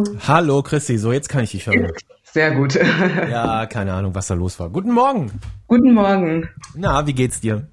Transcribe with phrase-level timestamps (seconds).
[0.00, 0.18] Hallo.
[0.26, 1.92] Hallo Christi, so jetzt kann ich dich hören.
[2.24, 2.74] Sehr gut.
[3.30, 4.70] ja, keine Ahnung, was da los war.
[4.70, 5.32] Guten Morgen.
[5.66, 6.48] Guten Morgen.
[6.74, 7.68] Na, wie geht's dir?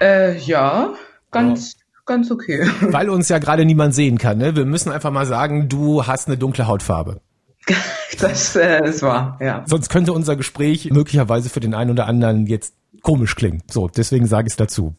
[0.00, 0.92] Äh, ja,
[1.30, 2.00] ganz, oh.
[2.04, 2.68] ganz okay.
[2.80, 4.54] Weil uns ja gerade niemand sehen kann, ne?
[4.56, 7.20] Wir müssen einfach mal sagen, du hast eine dunkle Hautfarbe.
[8.20, 9.64] das äh, ist wahr, ja.
[9.66, 13.62] Sonst könnte unser Gespräch möglicherweise für den einen oder anderen jetzt komisch klingen.
[13.70, 14.94] So, deswegen sage ich es dazu.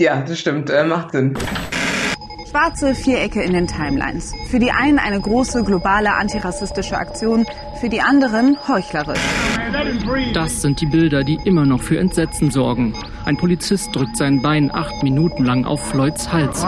[0.00, 1.36] Ja, das stimmt, äh, macht Sinn.
[2.50, 4.32] Schwarze Vierecke in den Timelines.
[4.46, 7.44] Für die einen eine große globale antirassistische Aktion,
[7.78, 9.20] für die anderen heuchlerisch.
[10.32, 12.94] Das sind die Bilder, die immer noch für Entsetzen sorgen.
[13.26, 16.64] Ein Polizist drückt sein Bein acht Minuten lang auf Floyds Hals.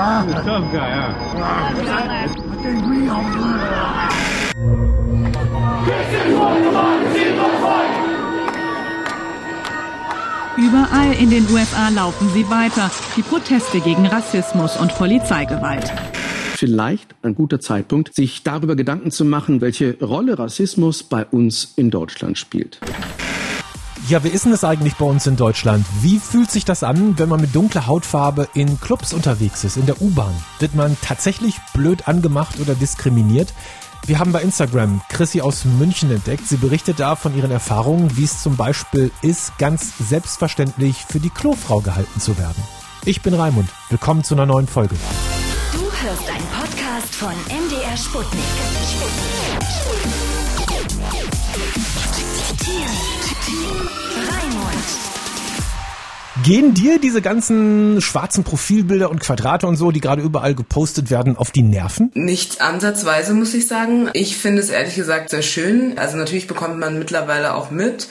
[10.61, 15.91] Überall in den USA laufen sie weiter, die Proteste gegen Rassismus und Polizeigewalt.
[16.55, 21.91] Vielleicht ein guter Zeitpunkt, sich darüber Gedanken zu machen, welche Rolle Rassismus bei uns in
[21.91, 22.79] Deutschland spielt.
[24.07, 25.87] Ja, wie ist denn das eigentlich bei uns in Deutschland?
[26.03, 29.87] Wie fühlt sich das an, wenn man mit dunkler Hautfarbe in Clubs unterwegs ist, in
[29.87, 30.35] der U-Bahn?
[30.59, 33.55] Wird man tatsächlich blöd angemacht oder diskriminiert?
[34.07, 36.47] Wir haben bei Instagram Chrissy aus München entdeckt.
[36.47, 41.31] Sie berichtet da von ihren Erfahrungen, wie es zum Beispiel ist, ganz selbstverständlich für die
[41.31, 42.63] Klofrau gehalten zu werden.
[43.05, 43.69] Ich bin Raimund.
[43.89, 44.97] Willkommen zu einer neuen Folge.
[45.73, 48.41] Du hörst einen Podcast von MDR Sputnik.
[56.45, 61.37] Gehen dir diese ganzen schwarzen Profilbilder und Quadrate und so, die gerade überall gepostet werden,
[61.37, 62.13] auf die Nerven?
[62.15, 64.09] Nicht ansatzweise, muss ich sagen.
[64.13, 65.99] Ich finde es ehrlich gesagt sehr schön.
[65.99, 68.09] Also natürlich bekommt man mittlerweile auch mit,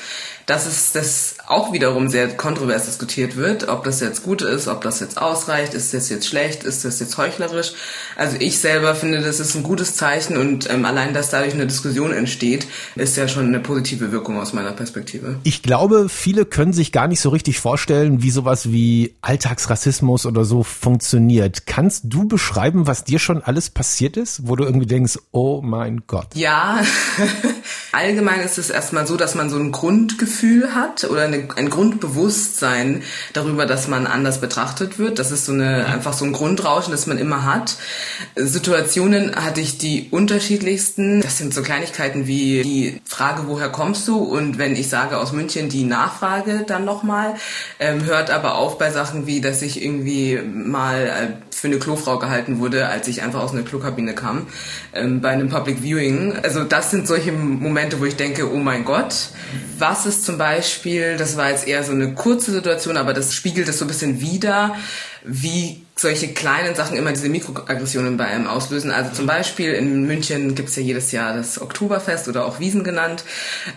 [0.49, 4.81] dass es das auch wiederum sehr kontrovers diskutiert wird, ob das jetzt gut ist, ob
[4.81, 7.73] das jetzt ausreicht, ist das jetzt schlecht, ist das jetzt heuchlerisch.
[8.15, 11.67] Also ich selber finde, das ist ein gutes Zeichen und ähm, allein, dass dadurch eine
[11.67, 15.39] Diskussion entsteht, ist ja schon eine positive Wirkung aus meiner Perspektive.
[15.43, 20.45] Ich glaube, viele können sich gar nicht so richtig vorstellen, wie sowas wie Alltagsrassismus oder
[20.45, 21.67] so funktioniert.
[21.67, 26.03] Kannst du beschreiben, was dir schon alles passiert ist, wo du irgendwie denkst, oh mein
[26.07, 26.29] Gott?
[26.33, 26.81] Ja,
[27.91, 31.69] allgemein ist es erstmal so, dass man so ein Grundgefühl Grundgefühl hat oder eine, ein
[31.69, 35.19] Grundbewusstsein darüber, dass man anders betrachtet wird.
[35.19, 37.77] Das ist so eine, einfach so ein Grundrauschen, das man immer hat.
[38.35, 41.21] Situationen hatte ich die unterschiedlichsten.
[41.21, 44.17] Das sind so Kleinigkeiten wie die Frage, woher kommst du?
[44.17, 47.35] Und wenn ich sage aus München, die Nachfrage dann nochmal.
[47.79, 52.19] Ähm, hört aber auf bei Sachen wie, dass ich irgendwie mal äh, für eine Klofrau
[52.19, 54.47] gehalten wurde, als ich einfach aus einer Klokabine kam,
[54.93, 56.33] ähm, bei einem Public Viewing.
[56.43, 59.29] Also das sind solche Momente, wo ich denke, oh mein Gott,
[59.77, 63.67] was ist zum Beispiel, das war jetzt eher so eine kurze Situation, aber das spiegelt
[63.67, 64.75] es so ein bisschen wider,
[65.23, 68.91] wie solche kleinen Sachen immer diese Mikroaggressionen bei einem auslösen.
[68.91, 73.23] Also zum Beispiel in München gibt's ja jedes Jahr das Oktoberfest oder auch Wiesen genannt.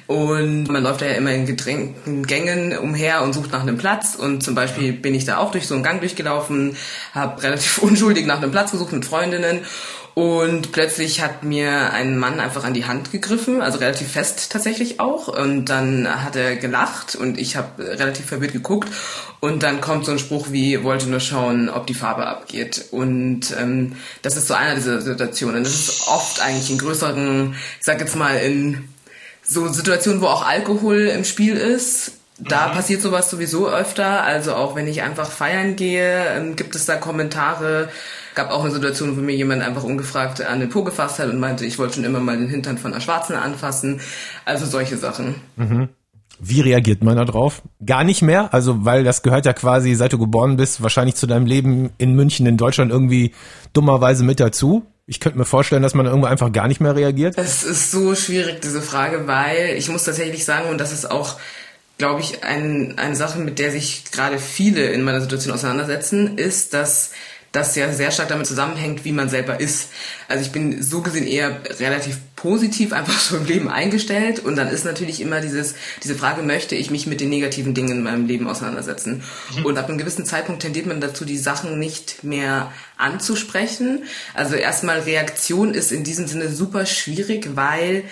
[0.07, 4.15] Und man läuft da ja immer in gedrängten Gängen umher und sucht nach einem Platz.
[4.15, 6.77] Und zum Beispiel bin ich da auch durch so einen Gang durchgelaufen,
[7.15, 9.61] habe relativ unschuldig nach einem Platz gesucht mit Freundinnen
[10.15, 15.01] und plötzlich hat mir ein Mann einfach an die Hand gegriffen, also relativ fest tatsächlich
[15.01, 15.29] auch.
[15.29, 18.91] Und dann hat er gelacht und ich habe relativ verwirrt geguckt.
[19.41, 22.87] Und dann kommt so ein Spruch wie, wollte nur schauen, ob die Farbe abgeht.
[22.91, 25.65] Und ähm, das ist so einer dieser Situationen.
[25.65, 28.89] Das ist oft eigentlich in größeren, ich sag jetzt mal, in
[29.43, 32.13] so Situationen, wo auch Alkohol im Spiel ist.
[32.39, 32.73] Da mhm.
[32.73, 34.23] passiert sowas sowieso öfter.
[34.25, 37.89] Also auch wenn ich einfach feiern gehe, ähm, gibt es da Kommentare,
[38.35, 41.39] gab auch eine Situation, wo mir jemand einfach ungefragt an den Po gefasst hat und
[41.39, 44.01] meinte, ich wollte schon immer mal den Hintern von einer Schwarzen anfassen.
[44.45, 45.37] Also solche Sachen.
[45.57, 45.89] Mhm.
[46.45, 47.63] Wie reagiert man da drauf?
[47.85, 48.53] Gar nicht mehr?
[48.53, 52.15] Also, weil das gehört ja quasi, seit du geboren bist, wahrscheinlich zu deinem Leben in
[52.15, 53.33] München, in Deutschland irgendwie
[53.73, 54.85] dummerweise mit dazu.
[55.07, 57.37] Ich könnte mir vorstellen, dass man irgendwo einfach gar nicht mehr reagiert.
[57.37, 61.39] Es ist so schwierig, diese Frage, weil ich muss tatsächlich sagen, und das ist auch,
[61.99, 66.75] glaube ich, ein, eine Sache, mit der sich gerade viele in meiner Situation auseinandersetzen, ist,
[66.75, 67.13] dass
[67.53, 69.91] das ja sehr stark damit zusammenhängt, wie man selber ist.
[70.27, 74.69] Also ich bin so gesehen eher relativ positiv einfach so im Leben eingestellt und dann
[74.69, 78.27] ist natürlich immer dieses, diese Frage, möchte ich mich mit den negativen Dingen in meinem
[78.27, 79.23] Leben auseinandersetzen?
[79.59, 79.67] Mhm.
[79.67, 84.05] Und ab einem gewissen Zeitpunkt tendiert man dazu, die Sachen nicht mehr anzusprechen.
[84.33, 88.05] Also erstmal Reaktion ist in diesem Sinne super schwierig, weil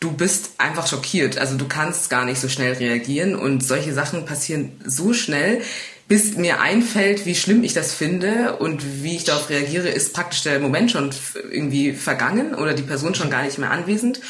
[0.00, 1.38] du bist einfach schockiert.
[1.38, 5.62] Also du kannst gar nicht so schnell reagieren und solche Sachen passieren so schnell,
[6.08, 10.42] bis mir einfällt, wie schlimm ich das finde und wie ich darauf reagiere, ist praktisch
[10.42, 11.10] der Moment schon
[11.50, 14.20] irgendwie vergangen oder die Person schon gar nicht mehr anwesend.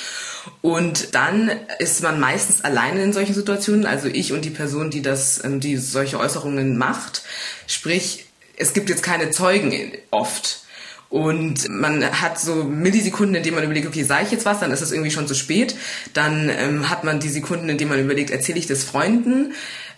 [0.62, 5.02] Und dann ist man meistens alleine in solchen Situationen, also ich und die Person, die
[5.02, 7.22] das, ähm, die solche Äußerungen macht.
[7.66, 8.26] Sprich,
[8.56, 10.62] es gibt jetzt keine Zeugen oft.
[11.08, 14.72] Und man hat so Millisekunden, in denen man überlegt, okay, sage ich jetzt was, dann
[14.72, 15.76] ist es irgendwie schon zu spät.
[16.14, 19.52] Dann ähm, hat man die Sekunden, in denen man überlegt, erzähle ich das Freunden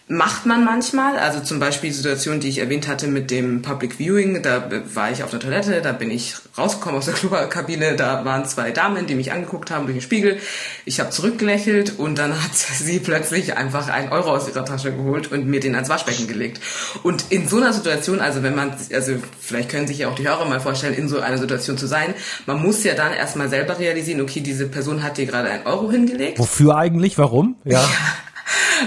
[0.08, 1.18] macht man manchmal.
[1.18, 4.42] Also zum Beispiel die Situation, die ich erwähnt hatte mit dem Public Viewing.
[4.42, 7.94] Da war ich auf der Toilette, da bin ich rausgekommen aus der Klokabine.
[7.94, 10.38] Da waren zwei Damen, die mich angeguckt haben durch den Spiegel.
[10.84, 15.30] Ich habe zurückgelächelt und dann hat sie plötzlich einfach einen Euro aus ihrer Tasche geholt
[15.30, 16.60] und mir den ans Waschbecken gelegt.
[17.02, 20.26] Und in so einer Situation, also wenn man, also vielleicht können sich ja auch die
[20.26, 22.14] Hörer mal vorstellen, in so einer Situation zu sein,
[22.46, 25.90] man muss ja dann erstmal selber realisieren, okay, diese Person hat dir gerade einen Euro
[25.90, 26.38] hingelegt.
[26.38, 27.18] Wofür eigentlich?
[27.18, 27.56] Warum?
[27.64, 27.86] Ja.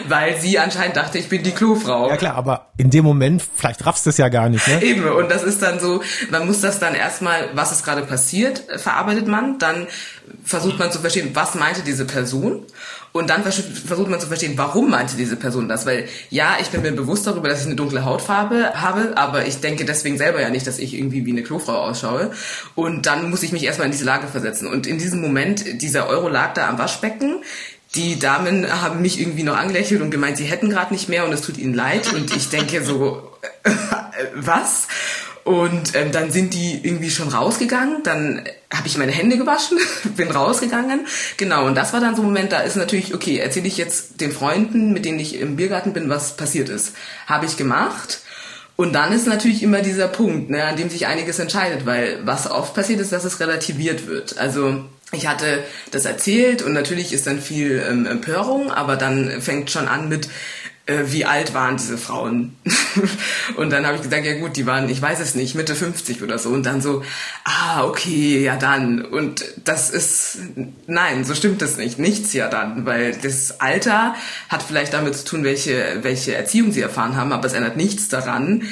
[0.08, 2.10] Weil sie anscheinend dachte, ich bin die Klofrau.
[2.10, 4.82] Ja klar, aber in dem Moment, vielleicht raffst du es ja gar nicht, ne?
[4.84, 8.64] Eben, und das ist dann so, man muss das dann erstmal, was ist gerade passiert,
[8.78, 9.88] verarbeitet man, dann
[10.44, 12.66] versucht man zu verstehen, was meinte diese Person
[13.12, 16.82] und dann versucht man zu verstehen, warum meinte diese Person das, weil ja, ich bin
[16.82, 20.50] mir bewusst darüber, dass ich eine dunkle Hautfarbe habe, aber ich denke deswegen selber ja
[20.50, 22.32] nicht, dass ich irgendwie wie eine Klofrau ausschaue
[22.76, 26.08] und dann muss ich mich erstmal in diese Lage versetzen und in diesem Moment, dieser
[26.08, 27.44] Euro lag da am Waschbecken,
[27.96, 31.34] die Damen haben mich irgendwie noch angelächelt und gemeint, sie hätten gerade nicht mehr und
[31.34, 32.14] es tut ihnen leid.
[32.14, 33.32] Und ich denke so,
[33.64, 33.72] äh,
[34.36, 34.88] was?
[35.44, 38.04] Und ähm, dann sind die irgendwie schon rausgegangen.
[38.04, 39.78] Dann habe ich meine Hände gewaschen,
[40.16, 41.02] bin rausgegangen.
[41.38, 44.22] Genau, und das war dann so ein Moment, da ist natürlich, okay, erzähle ich jetzt
[44.22, 46.94] den Freunden, mit denen ich im Biergarten bin, was passiert ist.
[47.28, 48.22] Habe ich gemacht.
[48.78, 52.50] Und dann ist natürlich immer dieser Punkt, ne, an dem sich einiges entscheidet, weil was
[52.50, 54.38] oft passiert ist, dass es relativiert wird.
[54.38, 59.70] Also ich hatte das erzählt und natürlich ist dann viel ähm, Empörung, aber dann fängt
[59.70, 60.30] schon an mit,
[60.86, 62.56] äh, wie alt waren diese Frauen?
[63.58, 66.24] und dann habe ich gesagt, ja gut, die waren, ich weiß es nicht, Mitte 50
[66.24, 66.50] oder so.
[66.50, 67.04] Und dann so,
[67.44, 69.04] ah, okay, ja dann.
[69.04, 70.40] Und das ist,
[70.88, 72.00] nein, so stimmt das nicht.
[72.00, 74.16] Nichts ja dann, weil das Alter
[74.50, 78.08] hat vielleicht damit zu tun, welche, welche Erziehung sie erfahren haben, aber es ändert nichts
[78.08, 78.64] daran,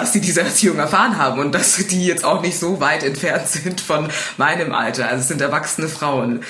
[0.00, 3.48] dass sie diese Erziehung erfahren haben und dass die jetzt auch nicht so weit entfernt
[3.48, 5.08] sind von meinem Alter.
[5.08, 6.42] Also es sind erwachsene Frauen.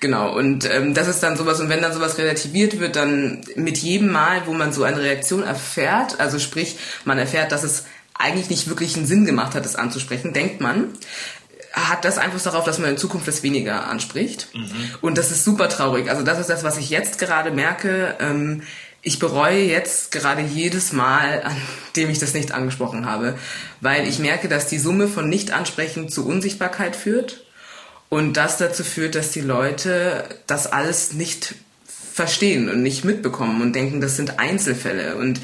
[0.00, 0.34] Genau.
[0.36, 4.12] Und ähm, das ist dann sowas, und wenn dann sowas relativiert wird, dann mit jedem
[4.12, 7.84] Mal, wo man so eine Reaktion erfährt, also sprich, man erfährt, dass es
[8.14, 10.92] eigentlich nicht wirklich einen Sinn gemacht hat, das anzusprechen, denkt man,
[11.72, 14.48] hat das Einfluss darauf, dass man in Zukunft das weniger anspricht.
[14.54, 14.94] Mhm.
[15.00, 16.10] Und das ist super traurig.
[16.10, 18.16] Also das ist das, was ich jetzt gerade merke.
[18.20, 18.62] Ähm,
[19.02, 21.56] ich bereue jetzt gerade jedes Mal, an
[21.96, 23.38] dem ich das nicht angesprochen habe,
[23.80, 27.44] weil ich merke, dass die Summe von Nicht-Ansprechen zu Unsichtbarkeit führt
[28.08, 31.54] und das dazu führt, dass die Leute das alles nicht
[32.12, 35.14] verstehen und nicht mitbekommen und denken, das sind Einzelfälle.
[35.16, 35.40] Und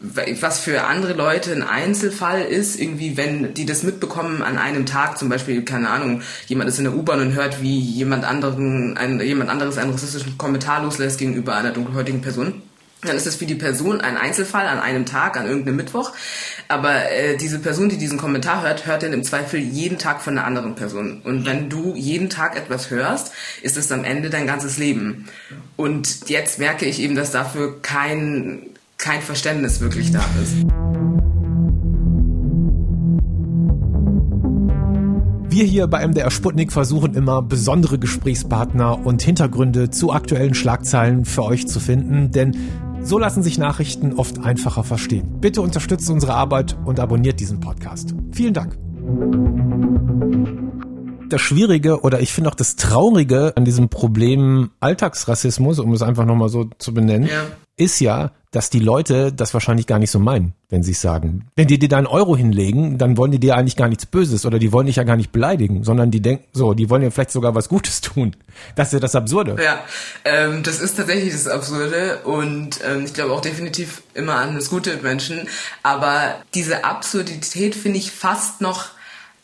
[0.00, 5.18] was für andere Leute ein Einzelfall ist, irgendwie, wenn die das mitbekommen an einem Tag,
[5.18, 9.20] zum Beispiel, keine Ahnung, jemand ist in der U-Bahn und hört, wie jemand anderen, ein,
[9.20, 12.62] jemand anderes einen rassistischen Kommentar loslässt gegenüber einer dunkelhäutigen Person
[13.04, 16.12] dann ist es für die Person ein Einzelfall an einem Tag, an irgendeinem Mittwoch.
[16.68, 20.36] Aber äh, diese Person, die diesen Kommentar hört, hört den im Zweifel jeden Tag von
[20.36, 21.20] einer anderen Person.
[21.22, 25.28] Und wenn du jeden Tag etwas hörst, ist es am Ende dein ganzes Leben.
[25.76, 28.62] Und jetzt merke ich eben, dass dafür kein,
[28.98, 30.66] kein Verständnis wirklich da ist.
[35.54, 41.44] Wir hier bei MDR Sputnik versuchen immer besondere Gesprächspartner und Hintergründe zu aktuellen Schlagzeilen für
[41.44, 42.56] euch zu finden, denn
[43.04, 45.40] so lassen sich Nachrichten oft einfacher verstehen.
[45.40, 48.14] Bitte unterstützt unsere Arbeit und abonniert diesen Podcast.
[48.32, 48.76] Vielen Dank.
[51.28, 56.24] Das Schwierige oder ich finde auch das Traurige an diesem Problem Alltagsrassismus, um es einfach
[56.24, 57.46] nochmal so zu benennen, ja.
[57.76, 61.48] ist ja, dass die Leute das wahrscheinlich gar nicht so meinen, wenn sie es sagen.
[61.56, 64.46] Wenn die dir da einen Euro hinlegen, dann wollen die dir eigentlich gar nichts Böses
[64.46, 67.10] oder die wollen dich ja gar nicht beleidigen, sondern die denken so, die wollen ja
[67.10, 68.36] vielleicht sogar was Gutes tun.
[68.76, 69.56] Das ist ja das Absurde.
[69.60, 69.80] Ja,
[70.24, 74.70] ähm, das ist tatsächlich das Absurde und ähm, ich glaube auch definitiv immer an das
[74.70, 75.48] Gute Menschen.
[75.82, 78.93] Aber diese Absurdität finde ich fast noch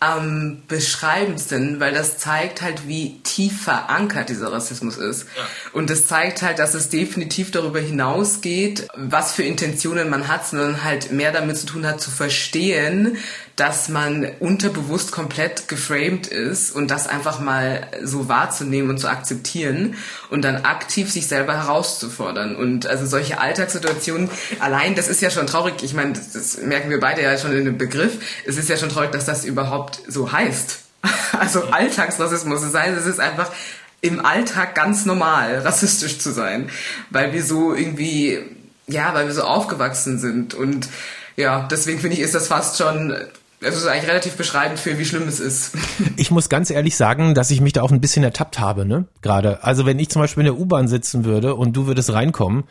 [0.03, 5.27] am beschreibendsten, weil das zeigt halt, wie tief verankert dieser Rassismus ist.
[5.37, 5.43] Ja.
[5.75, 10.85] Und das zeigt halt, dass es definitiv darüber hinausgeht, was für Intentionen man hat, sondern
[10.85, 13.19] halt mehr damit zu tun hat, zu verstehen,
[13.61, 19.97] dass man unterbewusst komplett geframed ist und das einfach mal so wahrzunehmen und zu akzeptieren
[20.31, 22.57] und dann aktiv sich selber herauszufordern.
[22.57, 24.31] Und also solche Alltagssituationen,
[24.61, 25.83] allein, das ist ja schon traurig.
[25.83, 28.15] Ich meine, das, das merken wir beide ja schon in dem Begriff.
[28.47, 30.79] Es ist ja schon traurig, dass das überhaupt so heißt.
[31.33, 32.61] Also Alltagsrassismus.
[32.61, 33.51] Das heißt, es ist einfach
[34.03, 36.69] im Alltag ganz normal, rassistisch zu sein,
[37.09, 38.41] weil wir so irgendwie,
[38.87, 40.89] ja, weil wir so aufgewachsen sind und
[41.37, 43.17] ja, deswegen finde ich, ist das fast schon
[43.63, 45.73] es ist eigentlich relativ beschreibend für, wie schlimm es ist.
[46.17, 49.07] Ich muss ganz ehrlich sagen, dass ich mich da auch ein bisschen ertappt habe, ne?
[49.23, 49.65] Gerade.
[49.65, 52.65] Also wenn ich zum Beispiel in der U-Bahn sitzen würde und du würdest reinkommen,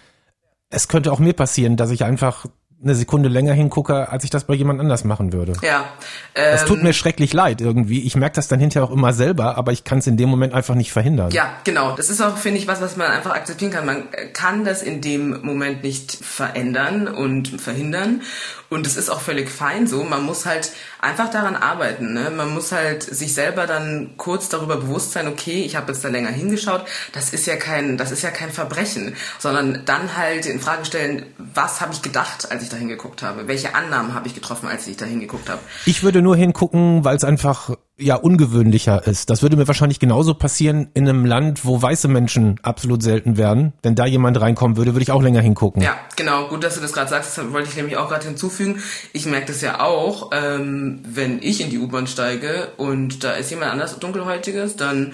[0.70, 2.46] es könnte auch mir passieren, dass ich einfach
[2.82, 5.54] eine Sekunde länger hingucke, als ich das bei jemand anders machen würde.
[5.62, 5.86] Ja.
[6.34, 8.06] Ähm, das tut mir schrecklich leid irgendwie.
[8.06, 10.54] Ich merke das dann hinterher auch immer selber, aber ich kann es in dem Moment
[10.54, 11.32] einfach nicht verhindern.
[11.32, 11.96] Ja, genau.
[11.96, 13.86] Das ist auch, finde ich, was, was man einfach akzeptieren kann.
[13.86, 18.22] Man kann das in dem Moment nicht verändern und verhindern.
[18.70, 20.04] Und es ist auch völlig fein so.
[20.04, 20.72] Man muss halt
[21.02, 22.14] einfach daran arbeiten.
[22.14, 22.30] Ne?
[22.30, 26.10] Man muss halt sich selber dann kurz darüber bewusst sein, okay, ich habe jetzt da
[26.10, 26.86] länger hingeschaut.
[27.14, 31.26] Das ist ja kein, das ist ja kein Verbrechen, sondern dann halt in Frage stellen,
[31.38, 33.48] was habe ich gedacht, als ich da hingeguckt habe?
[33.48, 35.62] Welche Annahmen habe ich getroffen, als ich da hingeguckt habe?
[35.86, 39.30] Ich würde nur hingucken, weil es einfach ja ungewöhnlicher ist.
[39.30, 43.74] Das würde mir wahrscheinlich genauso passieren in einem Land, wo weiße Menschen absolut selten werden.
[43.84, 45.82] Wenn da jemand reinkommen würde, würde ich auch länger hingucken.
[45.82, 46.48] Ja, genau.
[46.48, 47.38] Gut, dass du das gerade sagst.
[47.38, 48.82] Das wollte ich nämlich auch gerade hinzufügen.
[49.14, 53.52] Ich merke das ja auch, ähm, wenn ich in die U-Bahn steige und da ist
[53.52, 55.14] jemand anders dunkelhäutiges, dann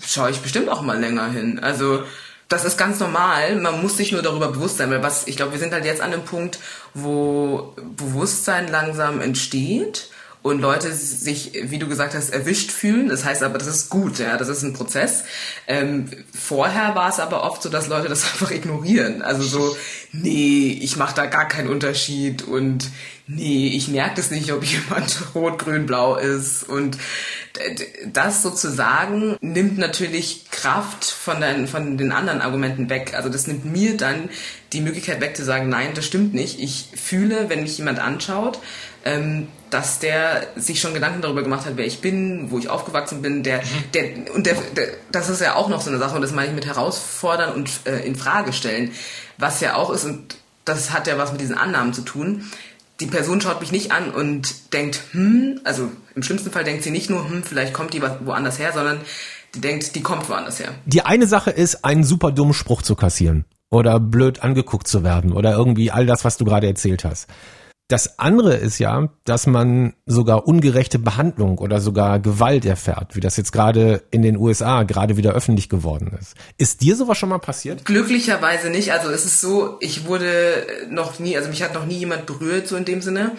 [0.00, 1.60] schaue ich bestimmt auch mal länger hin.
[1.60, 2.02] Also
[2.48, 3.56] das ist ganz normal.
[3.56, 6.00] Man muss sich nur darüber bewusst sein, weil was ich glaube, wir sind halt jetzt
[6.00, 6.58] an einem Punkt,
[6.94, 10.10] wo Bewusstsein langsam entsteht
[10.44, 13.08] und Leute sich, wie du gesagt hast, erwischt fühlen.
[13.08, 15.24] Das heißt aber, das ist gut, ja, das ist ein Prozess.
[15.66, 19.22] Ähm, vorher war es aber oft so, dass Leute das einfach ignorieren.
[19.22, 19.74] Also so,
[20.12, 22.90] nee, ich mache da gar keinen Unterschied und
[23.26, 26.98] nee, ich merke das nicht, ob jemand rot, grün, blau ist und
[28.12, 33.14] das sozusagen nimmt natürlich Kraft von, deinen, von den anderen Argumenten weg.
[33.14, 34.28] Also das nimmt mir dann
[34.74, 36.60] die Möglichkeit weg zu sagen, nein, das stimmt nicht.
[36.60, 38.58] Ich fühle, wenn mich jemand anschaut,
[39.06, 43.22] ähm, dass der sich schon Gedanken darüber gemacht hat, wer ich bin, wo ich aufgewachsen
[43.22, 43.60] bin, der,
[43.92, 46.46] der und der, der das ist ja auch noch so eine Sache und das meine
[46.46, 48.92] ich mit herausfordern und äh, in Frage stellen,
[49.36, 52.44] was ja auch ist und das hat ja was mit diesen Annahmen zu tun.
[53.00, 56.92] Die Person schaut mich nicht an und denkt, hm, also im schlimmsten Fall denkt sie
[56.92, 59.00] nicht nur, hm, vielleicht kommt die woanders her, sondern
[59.56, 60.68] die denkt, die kommt woanders her.
[60.86, 65.32] Die eine Sache ist, einen super dummen Spruch zu kassieren oder blöd angeguckt zu werden
[65.32, 67.28] oder irgendwie all das, was du gerade erzählt hast.
[67.88, 73.36] Das andere ist ja, dass man sogar ungerechte Behandlung oder sogar Gewalt erfährt, wie das
[73.36, 76.34] jetzt gerade in den USA gerade wieder öffentlich geworden ist.
[76.56, 77.84] Ist dir sowas schon mal passiert?
[77.84, 78.92] Glücklicherweise nicht.
[78.92, 82.68] Also es ist so, ich wurde noch nie, also mich hat noch nie jemand berührt,
[82.68, 83.32] so in dem Sinne.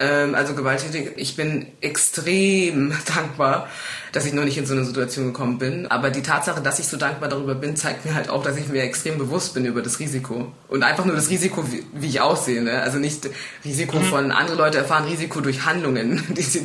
[0.00, 1.12] Ähm, also gewalttätig.
[1.16, 3.68] Ich bin extrem dankbar,
[4.14, 5.88] dass ich noch nicht in so eine Situation gekommen bin.
[5.88, 8.68] Aber die Tatsache, dass ich so dankbar darüber bin, zeigt mir halt auch, dass ich
[8.68, 10.52] mir extrem bewusst bin über das Risiko.
[10.68, 12.62] Und einfach nur das Risiko, wie, wie ich aussehe.
[12.62, 12.80] Ne?
[12.80, 13.28] Also nicht
[13.64, 14.04] Risiko mhm.
[14.04, 16.64] von, andere Leute erfahren Risiko durch Handlungen, die sie,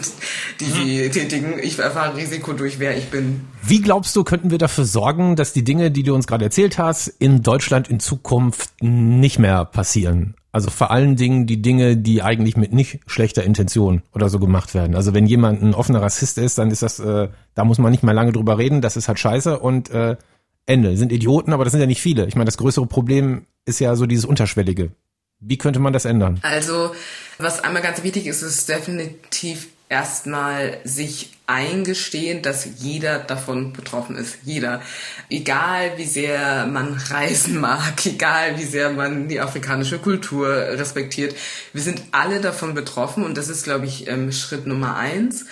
[0.60, 0.74] die mhm.
[0.74, 1.56] sie tätigen.
[1.60, 3.48] Ich erfahre Risiko durch, wer ich bin.
[3.64, 6.78] Wie glaubst du, könnten wir dafür sorgen, dass die Dinge, die du uns gerade erzählt
[6.78, 10.36] hast, in Deutschland in Zukunft nicht mehr passieren?
[10.52, 14.74] Also vor allen Dingen die Dinge, die eigentlich mit nicht schlechter Intention oder so gemacht
[14.74, 14.96] werden.
[14.96, 18.04] Also wenn jemand ein offener Rassist ist, dann ist das, äh, da muss man nicht
[18.04, 20.18] mehr lange drüber reden, das ist halt scheiße und äh,
[20.66, 20.96] Ende.
[20.98, 22.28] Sind Idioten, aber das sind ja nicht viele.
[22.28, 24.92] Ich meine, das größere Problem ist ja so dieses Unterschwellige.
[25.40, 26.40] Wie könnte man das ändern?
[26.42, 26.92] Also,
[27.38, 34.38] was einmal ganz wichtig ist, ist definitiv erstmal sich eingestehen, dass jeder davon betroffen ist.
[34.44, 34.82] Jeder.
[35.30, 41.36] Egal wie sehr man reisen mag, egal wie sehr man die afrikanische Kultur respektiert.
[41.74, 45.46] Wir sind alle davon betroffen und das ist, glaube ich, ähm, Schritt Nummer eins.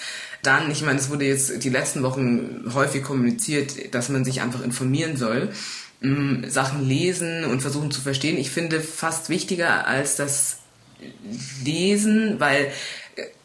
[0.44, 4.64] Dann, ich meine, es wurde jetzt die letzten Wochen häufig kommuniziert, dass man sich einfach
[4.64, 5.52] informieren soll.
[6.02, 8.38] Ähm, Sachen lesen und versuchen zu verstehen.
[8.38, 10.60] Ich finde fast wichtiger als das
[11.64, 12.72] Lesen, weil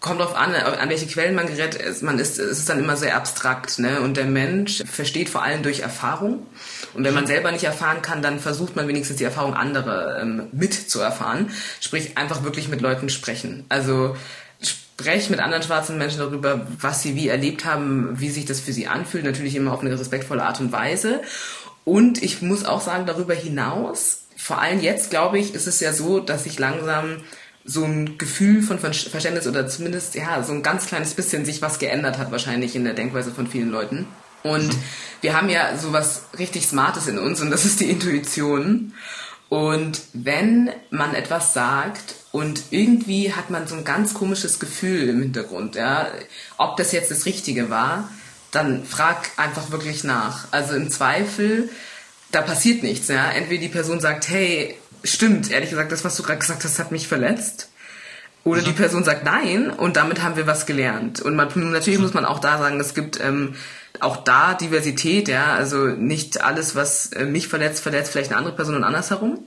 [0.01, 1.79] kommt drauf an, an welche Quellen man gerät.
[2.03, 4.01] Man ist, es ist dann immer sehr abstrakt, ne?
[4.01, 6.47] Und der Mensch versteht vor allem durch Erfahrung.
[6.95, 10.49] Und wenn man selber nicht erfahren kann, dann versucht man wenigstens die Erfahrung anderer ähm,
[10.53, 11.51] mitzuerfahren.
[11.81, 13.65] Sprich, einfach wirklich mit Leuten sprechen.
[13.69, 14.17] Also
[14.95, 18.73] sprech mit anderen schwarzen Menschen darüber, was sie wie erlebt haben, wie sich das für
[18.73, 19.25] sie anfühlt.
[19.25, 21.23] Natürlich immer auf eine respektvolle Art und Weise.
[21.85, 25.93] Und ich muss auch sagen, darüber hinaus, vor allem jetzt, glaube ich, ist es ja
[25.93, 27.17] so, dass sich langsam
[27.65, 31.79] so ein Gefühl von Verständnis oder zumindest ja so ein ganz kleines bisschen sich was
[31.79, 34.07] geändert hat wahrscheinlich in der Denkweise von vielen Leuten.
[34.43, 34.83] Und mhm.
[35.21, 38.95] wir haben ja sowas richtig Smartes in uns und das ist die Intuition.
[39.53, 45.21] Und wenn man etwas sagt und irgendwie hat man so ein ganz komisches Gefühl im
[45.21, 46.07] Hintergrund, ja,
[46.57, 48.09] ob das jetzt das Richtige war,
[48.51, 50.47] dann frag einfach wirklich nach.
[50.53, 51.69] Also im Zweifel,
[52.31, 53.31] da passiert nichts, ja.
[53.31, 56.91] Entweder die Person sagt, hey, stimmt, ehrlich gesagt, das, was du gerade gesagt hast, hat
[56.91, 57.69] mich verletzt.
[58.45, 58.65] Oder mhm.
[58.65, 61.21] die Person sagt nein und damit haben wir was gelernt.
[61.21, 63.55] Und man, natürlich muss man auch da sagen, es gibt ähm,
[64.01, 68.55] auch da Diversität, ja, also nicht alles, was äh, mich verletzt, verletzt vielleicht eine andere
[68.55, 69.39] Person und andersherum.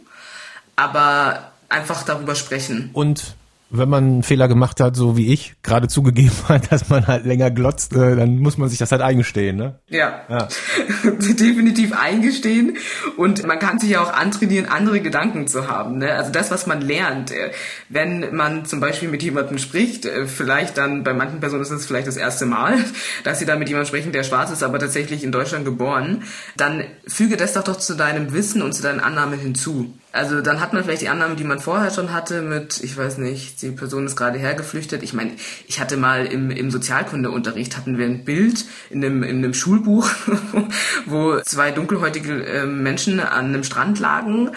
[0.75, 2.89] Aber einfach darüber sprechen.
[2.93, 3.35] Und
[3.69, 7.25] wenn man einen Fehler gemacht hat, so wie ich, gerade zugegeben hat, dass man halt
[7.25, 9.79] länger glotzt, äh, dann muss man sich das halt eingestehen, ne?
[9.89, 10.48] Ja, ja.
[11.12, 12.77] definitiv eingestehen
[13.17, 15.98] und man kann sich ja auch antrainieren, andere Gedanken zu haben.
[15.98, 16.13] Ne?
[16.13, 17.51] Also das, was man lernt, äh,
[17.89, 21.86] wenn man zum Beispiel mit jemandem spricht, äh, vielleicht dann, bei manchen Personen ist es
[21.86, 22.77] vielleicht das erste Mal,
[23.24, 26.24] dass sie dann mit jemandem sprechen, der schwarz ist, aber tatsächlich in Deutschland geboren,
[26.55, 29.93] dann füge das doch doch zu deinem Wissen und zu deinen Annahmen hinzu.
[30.15, 33.17] Also dann hat man vielleicht die Annahmen, die man vorher schon hatte mit, ich weiß
[33.17, 35.03] nicht, die Person ist gerade hergeflüchtet.
[35.03, 35.31] Ich meine,
[35.67, 40.10] ich hatte mal im, im Sozialkundeunterricht hatten wir ein Bild in einem, in einem Schulbuch,
[41.05, 44.51] wo zwei dunkelhäutige äh, Menschen an einem Strand lagen.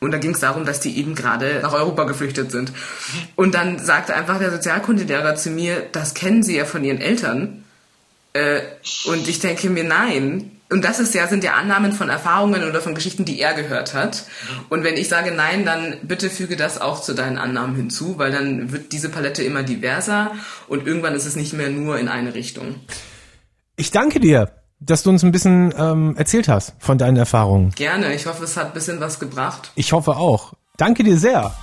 [0.00, 2.72] Und da ging es darum, dass die eben gerade nach Europa geflüchtet sind.
[3.36, 7.64] Und dann sagte einfach der Sozialkundelehrer zu mir, das kennen Sie ja von Ihren Eltern.
[8.32, 8.62] Äh,
[9.04, 12.80] und ich denke mir, nein, und das ist ja, sind ja Annahmen von Erfahrungen oder
[12.80, 14.24] von Geschichten, die er gehört hat.
[14.70, 18.32] Und wenn ich sage nein, dann bitte füge das auch zu deinen Annahmen hinzu, weil
[18.32, 20.32] dann wird diese Palette immer diverser
[20.68, 22.76] und irgendwann ist es nicht mehr nur in eine Richtung.
[23.76, 27.70] Ich danke dir, dass du uns ein bisschen ähm, erzählt hast von deinen Erfahrungen.
[27.76, 29.72] Gerne, ich hoffe, es hat ein bisschen was gebracht.
[29.74, 30.54] Ich hoffe auch.
[30.76, 31.54] Danke dir sehr.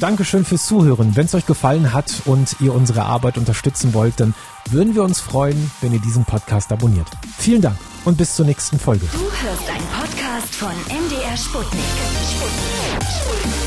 [0.00, 1.14] Dankeschön fürs Zuhören.
[1.14, 4.34] Wenn es euch gefallen hat und ihr unsere Arbeit unterstützen wollt, dann
[4.70, 7.06] würden wir uns freuen, wenn ihr diesen Podcast abonniert.
[7.38, 9.06] Vielen Dank und bis zur nächsten Folge.
[9.12, 11.80] Du hörst einen Podcast von MDR Sputnik.
[12.30, 13.59] Sputnik.